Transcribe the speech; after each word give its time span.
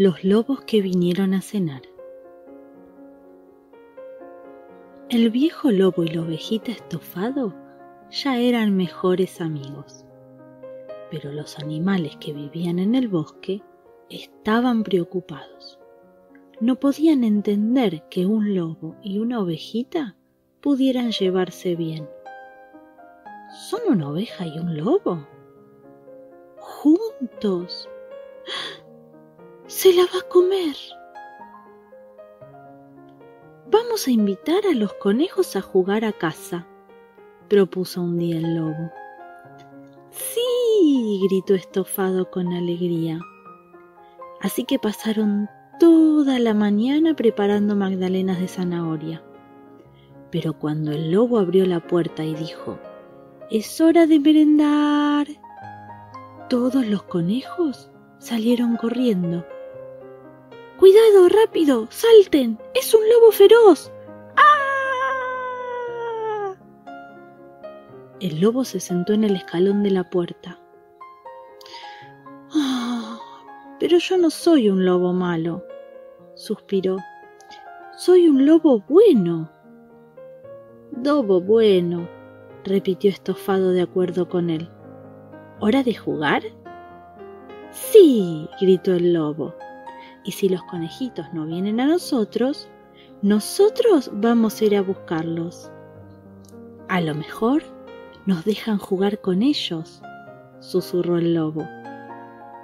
Los 0.00 0.22
lobos 0.22 0.60
que 0.60 0.80
vinieron 0.80 1.34
a 1.34 1.42
cenar. 1.42 1.82
El 5.08 5.28
viejo 5.30 5.72
lobo 5.72 6.04
y 6.04 6.08
la 6.10 6.22
ovejita 6.22 6.70
estofado 6.70 7.52
ya 8.08 8.38
eran 8.38 8.76
mejores 8.76 9.40
amigos, 9.40 10.06
pero 11.10 11.32
los 11.32 11.58
animales 11.58 12.16
que 12.20 12.32
vivían 12.32 12.78
en 12.78 12.94
el 12.94 13.08
bosque 13.08 13.60
estaban 14.08 14.84
preocupados. 14.84 15.80
No 16.60 16.76
podían 16.76 17.24
entender 17.24 18.04
que 18.08 18.24
un 18.24 18.54
lobo 18.54 18.94
y 19.02 19.18
una 19.18 19.40
ovejita 19.40 20.14
pudieran 20.60 21.10
llevarse 21.10 21.74
bien. 21.74 22.08
¿Son 23.68 23.80
una 23.88 24.10
oveja 24.10 24.46
y 24.46 24.60
un 24.60 24.76
lobo? 24.76 25.26
Juntos. 26.56 27.88
Se 29.68 29.92
la 29.92 30.04
va 30.04 30.20
a 30.20 30.28
comer. 30.30 30.74
Vamos 33.70 34.06
a 34.06 34.10
invitar 34.10 34.64
a 34.64 34.74
los 34.74 34.94
conejos 34.94 35.56
a 35.56 35.60
jugar 35.60 36.06
a 36.06 36.12
casa, 36.12 36.66
propuso 37.50 38.00
un 38.00 38.16
día 38.16 38.38
el 38.38 38.56
lobo. 38.56 38.90
Sí, 40.10 41.20
gritó 41.28 41.54
estofado 41.54 42.30
con 42.30 42.54
alegría. 42.54 43.20
Así 44.40 44.64
que 44.64 44.78
pasaron 44.78 45.50
toda 45.78 46.38
la 46.38 46.54
mañana 46.54 47.14
preparando 47.14 47.76
magdalenas 47.76 48.40
de 48.40 48.48
zanahoria. 48.48 49.22
Pero 50.30 50.54
cuando 50.54 50.92
el 50.92 51.12
lobo 51.12 51.38
abrió 51.38 51.66
la 51.66 51.86
puerta 51.86 52.24
y 52.24 52.34
dijo, 52.34 52.78
Es 53.50 53.82
hora 53.82 54.06
de 54.06 54.18
merendar, 54.18 55.26
todos 56.48 56.86
los 56.86 57.02
conejos 57.02 57.90
salieron 58.18 58.78
corriendo. 58.78 59.44
Cuidado, 60.78 61.28
rápido, 61.28 61.88
salten, 61.90 62.56
es 62.72 62.94
un 62.94 63.00
lobo 63.10 63.32
feroz. 63.32 63.90
¡Ah! 64.36 64.48
El 68.20 68.40
lobo 68.40 68.62
se 68.64 68.78
sentó 68.78 69.12
en 69.12 69.24
el 69.24 69.34
escalón 69.34 69.82
de 69.82 69.90
la 69.90 70.08
puerta. 70.08 70.60
Ah, 72.54 73.18
pero 73.80 73.98
yo 73.98 74.18
no 74.18 74.30
soy 74.30 74.70
un 74.70 74.84
lobo 74.84 75.12
malo, 75.12 75.64
suspiró. 76.36 76.98
Soy 77.96 78.28
un 78.28 78.46
lobo 78.46 78.84
bueno. 78.88 79.50
Lobo 81.04 81.40
bueno, 81.40 82.08
repitió 82.62 83.10
estofado 83.10 83.72
de 83.72 83.82
acuerdo 83.82 84.28
con 84.28 84.48
él. 84.48 84.70
¿Hora 85.58 85.82
de 85.82 85.94
jugar? 85.94 86.44
Sí, 87.72 88.48
gritó 88.60 88.94
el 88.94 89.12
lobo. 89.12 89.56
Y 90.28 90.32
si 90.32 90.50
los 90.50 90.62
conejitos 90.64 91.32
no 91.32 91.46
vienen 91.46 91.80
a 91.80 91.86
nosotros, 91.86 92.68
nosotros 93.22 94.10
vamos 94.12 94.60
a 94.60 94.64
ir 94.66 94.76
a 94.76 94.82
buscarlos. 94.82 95.70
A 96.90 97.00
lo 97.00 97.14
mejor 97.14 97.62
nos 98.26 98.44
dejan 98.44 98.76
jugar 98.76 99.22
con 99.22 99.42
ellos, 99.42 100.02
susurró 100.60 101.16
el 101.16 101.32
lobo. 101.32 101.66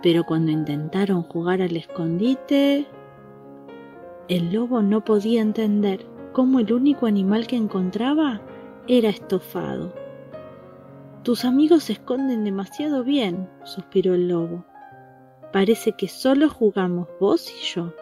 Pero 0.02 0.24
cuando 0.24 0.50
intentaron 0.50 1.22
jugar 1.22 1.62
al 1.62 1.74
escondite, 1.74 2.86
el 4.28 4.52
lobo 4.52 4.82
no 4.82 5.02
podía 5.02 5.40
entender 5.40 6.04
cómo 6.34 6.60
el 6.60 6.70
único 6.70 7.06
animal 7.06 7.46
que 7.46 7.56
encontraba 7.56 8.42
era 8.88 9.08
estofado. 9.08 9.94
Tus 11.22 11.46
amigos 11.46 11.84
se 11.84 11.94
esconden 11.94 12.44
demasiado 12.44 13.04
bien, 13.04 13.48
suspiró 13.64 14.12
el 14.12 14.28
lobo. 14.28 14.66
Parece 15.54 15.92
que 15.92 16.08
solo 16.08 16.48
jugamos 16.48 17.06
vos 17.20 17.48
y 17.48 17.64
yo. 17.64 17.92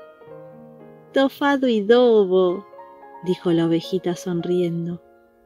Tofado 1.12 1.68
y 1.68 1.82
Dobo, 1.82 2.64
dijo 3.24 3.52
la 3.52 3.66
ovejita 3.66 4.16
sonriendo, 4.16 5.02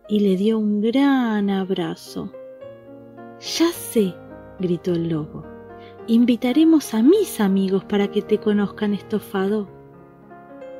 y 0.09 0.21
le 0.21 0.37
dio 0.37 0.57
un 0.57 0.81
gran 0.81 1.51
abrazo. 1.51 2.31
Ya 3.41 3.73
sé, 3.73 4.15
gritó 4.61 4.93
el 4.93 5.09
lobo. 5.09 5.45
Invitaremos 6.07 6.95
a 6.95 7.03
mis 7.03 7.41
amigos 7.41 7.83
para 7.85 8.09
que 8.09 8.23
te 8.23 8.39
conozcan, 8.39 8.95
estofado. 8.95 9.67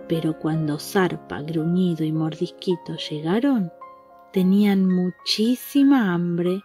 Pero 0.07 0.39
cuando 0.39 0.79
Zarpa, 0.79 1.43
Gruñido 1.43 2.05
y 2.05 2.13
Mordisquito 2.13 2.95
llegaron, 3.11 3.73
tenían 4.33 4.87
muchísima 4.87 6.15
hambre. 6.15 6.63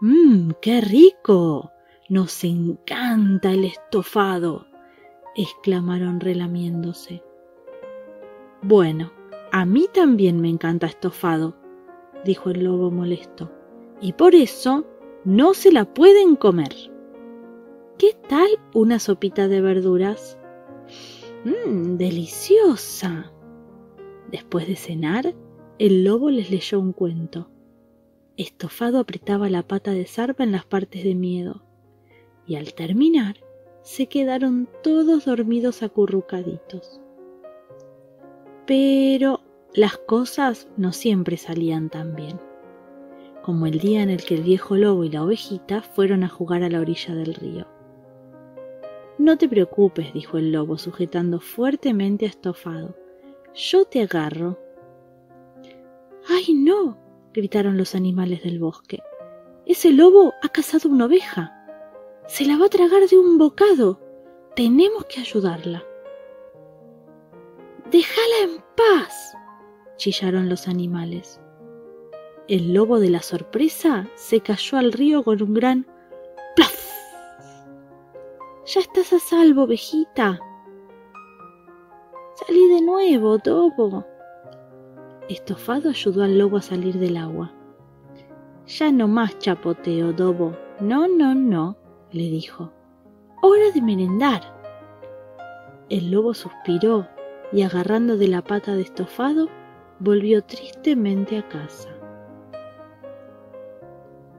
¡Mmm, 0.00 0.52
qué 0.62 0.80
rico! 0.80 1.70
Nos 2.10 2.42
encanta 2.42 3.52
el 3.52 3.64
estofado, 3.64 4.66
exclamaron 5.36 6.18
relamiéndose. 6.18 7.22
Bueno, 8.62 9.12
a 9.52 9.64
mí 9.64 9.86
también 9.94 10.40
me 10.40 10.48
encanta 10.48 10.88
estofado, 10.88 11.54
dijo 12.24 12.50
el 12.50 12.64
lobo 12.64 12.90
molesto, 12.90 13.52
y 14.00 14.14
por 14.14 14.34
eso 14.34 14.84
no 15.24 15.54
se 15.54 15.70
la 15.70 15.84
pueden 15.84 16.34
comer. 16.34 16.74
¿Qué 17.96 18.16
tal 18.28 18.48
una 18.74 18.98
sopita 18.98 19.46
de 19.46 19.60
verduras? 19.60 20.36
Mmm, 21.44 21.96
deliciosa. 21.96 23.32
Después 24.32 24.66
de 24.66 24.74
cenar, 24.74 25.36
el 25.78 26.02
lobo 26.02 26.30
les 26.30 26.50
leyó 26.50 26.80
un 26.80 26.92
cuento. 26.92 27.52
Estofado 28.36 28.98
apretaba 28.98 29.48
la 29.48 29.62
pata 29.62 29.92
de 29.92 30.06
zarpa 30.06 30.42
en 30.42 30.50
las 30.50 30.64
partes 30.64 31.04
de 31.04 31.14
miedo 31.14 31.69
y 32.50 32.56
al 32.56 32.74
terminar 32.74 33.36
se 33.82 34.08
quedaron 34.08 34.68
todos 34.82 35.24
dormidos 35.24 35.84
acurrucaditos. 35.84 37.00
Pero 38.66 39.40
las 39.72 39.98
cosas 39.98 40.66
no 40.76 40.92
siempre 40.92 41.36
salían 41.36 41.90
tan 41.90 42.16
bien, 42.16 42.40
como 43.42 43.66
el 43.66 43.78
día 43.78 44.02
en 44.02 44.10
el 44.10 44.24
que 44.24 44.34
el 44.34 44.42
viejo 44.42 44.74
lobo 44.74 45.04
y 45.04 45.10
la 45.10 45.22
ovejita 45.22 45.82
fueron 45.82 46.24
a 46.24 46.28
jugar 46.28 46.64
a 46.64 46.68
la 46.68 46.80
orilla 46.80 47.14
del 47.14 47.34
río. 47.34 47.68
No 49.16 49.38
te 49.38 49.48
preocupes, 49.48 50.12
dijo 50.12 50.36
el 50.36 50.50
lobo, 50.50 50.76
sujetando 50.76 51.38
fuertemente 51.38 52.26
a 52.26 52.30
Estofado. 52.30 52.96
Yo 53.54 53.84
te 53.84 54.02
agarro. 54.02 54.58
¡Ay, 56.28 56.52
no! 56.54 56.98
gritaron 57.32 57.76
los 57.76 57.94
animales 57.94 58.42
del 58.42 58.58
bosque. 58.58 58.98
Ese 59.66 59.92
lobo 59.92 60.32
ha 60.42 60.48
cazado 60.48 60.88
una 60.88 61.04
oveja. 61.04 61.59
Se 62.26 62.44
la 62.44 62.56
va 62.56 62.66
a 62.66 62.70
tragar 62.70 63.08
de 63.08 63.18
un 63.18 63.38
bocado. 63.38 63.98
Tenemos 64.54 65.04
que 65.06 65.20
ayudarla. 65.20 65.84
Déjala 67.90 68.36
en 68.44 68.64
paz, 68.76 69.34
chillaron 69.96 70.48
los 70.48 70.68
animales. 70.68 71.40
El 72.46 72.72
lobo 72.72 73.00
de 73.00 73.10
la 73.10 73.20
sorpresa 73.20 74.08
se 74.14 74.40
cayó 74.40 74.78
al 74.78 74.92
río 74.92 75.24
con 75.24 75.42
un 75.42 75.54
gran 75.54 75.86
¡plaf! 76.56 76.90
Ya 78.66 78.80
estás 78.80 79.12
a 79.12 79.18
salvo, 79.18 79.62
ovejita. 79.62 80.38
Salí 82.34 82.68
de 82.68 82.80
nuevo, 82.80 83.38
Dobo. 83.38 84.06
Estofado 85.28 85.90
ayudó 85.90 86.22
al 86.22 86.38
lobo 86.38 86.58
a 86.58 86.62
salir 86.62 86.98
del 86.98 87.16
agua. 87.16 87.52
Ya 88.66 88.92
no 88.92 89.08
más 89.08 89.38
chapoteo, 89.38 90.12
Dobo. 90.12 90.56
No, 90.80 91.08
no, 91.08 91.34
no 91.34 91.79
le 92.12 92.24
dijo. 92.24 92.72
Hora 93.42 93.70
de 93.72 93.82
merendar. 93.82 94.42
El 95.88 96.10
lobo 96.10 96.34
suspiró 96.34 97.08
y 97.52 97.62
agarrando 97.62 98.16
de 98.16 98.28
la 98.28 98.42
pata 98.42 98.74
de 98.74 98.82
estofado, 98.82 99.48
volvió 99.98 100.42
tristemente 100.42 101.38
a 101.38 101.48
casa. 101.48 101.88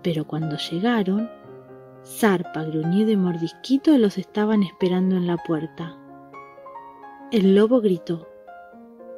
Pero 0.01 0.25
cuando 0.25 0.57
llegaron, 0.57 1.29
Zarpa, 2.03 2.63
Gruñido 2.63 3.12
y 3.12 3.18
Mordisquito 3.18 3.97
los 3.97 4.17
estaban 4.17 4.63
esperando 4.63 5.15
en 5.15 5.27
la 5.27 5.38
puerta. 5.38 5.97
El 7.31 7.56
lobo 7.56 7.81
gritó, 7.81 8.27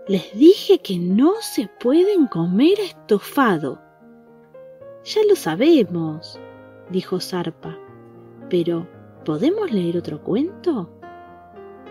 Les 0.08 0.38
dije 0.38 0.80
que 0.80 0.98
no 0.98 1.34
se 1.40 1.70
pueden 1.80 2.28
comer 2.28 2.80
estofado. 2.80 3.82
Ya 5.06 5.22
lo 5.28 5.36
sabemos, 5.36 6.40
dijo 6.90 7.20
Zarpa, 7.20 7.78
pero, 8.50 8.88
¿podemos 9.26 9.72
leer 9.72 9.98
otro 9.98 10.24
cuento? 10.24 10.90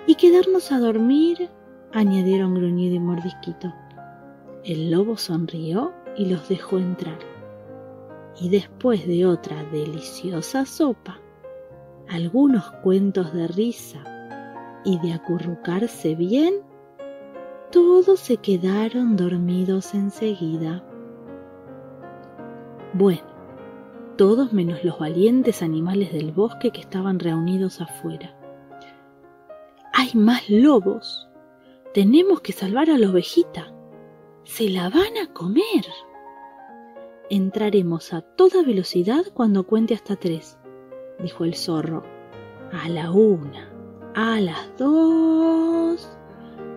Y 0.07 0.15
quedarnos 0.17 0.73
a 0.73 0.79
dormir, 0.79 1.51
añadieron 1.93 2.55
Gruñido 2.55 2.97
y 2.97 3.01
Mordisquito. 3.01 3.73
El 4.65 4.91
lobo 4.91 5.17
sonrió 5.17 5.93
y 6.17 6.27
los 6.27 6.49
dejó 6.49 6.79
entrar. 6.79 7.19
Y 8.41 8.49
después 8.49 9.07
de 9.07 9.27
otra 9.27 9.65
deliciosa 9.65 10.65
sopa, 10.65 11.21
algunos 12.09 12.71
cuentos 12.83 13.33
de 13.33 13.49
risa 13.49 14.03
y 14.85 14.99
de 14.99 15.13
acurrucarse 15.13 16.15
bien, 16.15 16.55
todos 17.71 18.21
se 18.21 18.37
quedaron 18.37 19.17
dormidos 19.17 19.95
enseguida. 19.95 20.85
Bueno, 22.93 23.32
todos 24.17 24.53
menos 24.53 24.85
los 24.85 24.99
valientes 24.99 25.63
animales 25.63 26.13
del 26.13 26.33
bosque 26.33 26.71
que 26.71 26.81
estaban 26.81 27.19
reunidos 27.19 27.81
afuera. 27.81 28.37
Hay 29.93 30.11
más 30.15 30.49
lobos. 30.49 31.29
Tenemos 31.95 32.41
que 32.41 32.53
salvar 32.53 32.91
a 32.91 32.99
la 32.99 33.11
ovejita. 33.11 33.73
Se 34.45 34.69
la 34.69 34.89
van 34.89 35.17
a 35.23 35.33
comer. 35.33 35.87
Entraremos 37.31 38.13
a 38.13 38.21
toda 38.21 38.63
velocidad 38.63 39.25
cuando 39.33 39.67
cuente 39.67 39.95
hasta 39.95 40.17
tres, 40.17 40.59
dijo 41.23 41.45
el 41.45 41.55
zorro. 41.55 42.03
A 42.73 42.89
la 42.89 43.11
una, 43.11 43.71
a 44.15 44.41
las 44.41 44.77
dos 44.79 46.11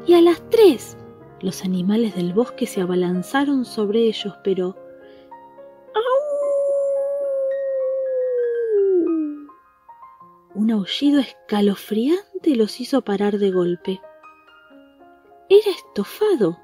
y 0.05 0.13
a 0.13 0.21
las 0.21 0.41
tres. 0.49 0.97
Los 1.41 1.63
animales 1.63 2.15
del 2.15 2.33
bosque 2.33 2.67
se 2.67 2.81
abalanzaron 2.81 3.65
sobre 3.65 4.07
ellos, 4.07 4.33
pero... 4.43 4.75
Un 10.55 10.71
aullido 10.71 11.19
escalofriante 11.19 12.55
los 12.55 12.79
hizo 12.79 13.01
parar 13.01 13.39
de 13.39 13.51
golpe. 13.51 13.99
Era 15.49 15.69
estofado. 15.69 16.57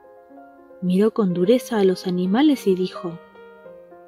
Miró 0.81 1.13
con 1.13 1.33
dureza 1.33 1.77
a 1.77 1.83
los 1.83 2.07
animales 2.07 2.67
y 2.67 2.75
dijo, 2.75 3.19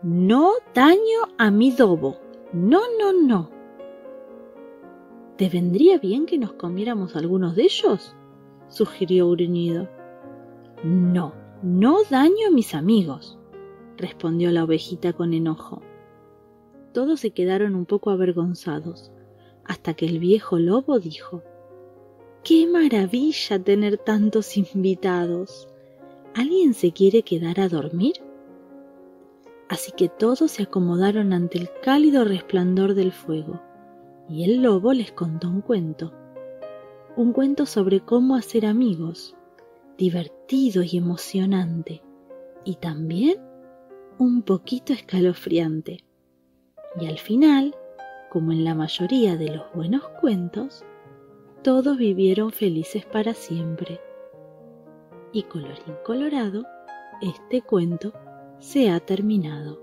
No 0.02 0.54
daño 0.74 1.28
a 1.38 1.52
mi 1.52 1.72
dobo. 1.72 2.18
No, 2.54 2.80
no, 2.98 3.12
no. 3.12 3.50
¿Te 5.36 5.50
vendría 5.50 5.98
bien 5.98 6.28
que 6.28 6.38
nos 6.38 6.54
comiéramos 6.54 7.18
algunos 7.18 7.58
de 7.58 7.64
ellos? 7.64 8.16
sugirió 8.70 9.30
Gruñido. 9.32 9.90
No, 10.86 11.34
no 11.62 11.98
daño 12.10 12.48
a 12.48 12.52
mis 12.52 12.74
amigos, 12.74 13.38
respondió 13.98 14.50
la 14.52 14.64
ovejita 14.64 15.12
con 15.12 15.34
enojo. 15.34 15.82
Todos 16.94 17.20
se 17.20 17.32
quedaron 17.32 17.76
un 17.76 17.86
poco 17.86 18.12
avergonzados 18.12 19.12
hasta 19.66 19.94
que 19.94 20.06
el 20.06 20.20
viejo 20.20 20.60
lobo 20.60 21.00
dijo, 21.00 21.44
¡Qué 22.44 22.68
maravilla 22.68 23.58
tener 23.64 23.98
tantos 23.98 24.58
invitados! 24.58 25.70
¿Alguien 26.36 26.74
se 26.74 26.92
quiere 26.92 27.24
quedar 27.24 27.60
a 27.60 27.70
dormir? 27.70 28.14
Así 29.70 29.92
que 29.92 30.10
todos 30.10 30.52
se 30.52 30.64
acomodaron 30.64 31.32
ante 31.32 31.58
el 31.58 31.70
cálido 31.82 32.26
resplandor 32.26 32.96
del 32.96 33.12
fuego, 33.12 33.62
y 34.28 34.44
el 34.44 34.62
lobo 34.62 34.94
les 34.94 35.12
contó 35.12 35.50
un 35.50 35.62
cuento. 35.62 36.12
Un 37.16 37.32
cuento 37.32 37.66
sobre 37.66 38.02
cómo 38.02 38.36
hacer 38.36 38.66
amigos, 38.66 39.36
divertido 39.98 40.84
y 40.84 40.98
emocionante, 40.98 42.04
y 42.66 42.76
también 42.76 43.38
un 44.18 44.42
poquito 44.42 44.94
escalofriante. 44.94 46.04
Y 47.00 47.08
al 47.08 47.20
final 47.20 47.76
como 48.34 48.52
en 48.52 48.64
la 48.64 48.74
mayoría 48.74 49.38
de 49.38 49.52
los 49.56 49.72
buenos 49.76 50.02
cuentos, 50.20 50.84
todos 51.62 52.00
vivieron 52.00 52.52
felices 52.52 53.06
para 53.06 53.36
siempre. 53.36 54.02
Y 55.32 55.44
colorín 55.44 55.96
colorado, 56.04 56.66
este 57.22 57.62
cuento 57.62 58.12
se 58.58 58.90
ha 58.90 59.00
terminado. 59.00 59.83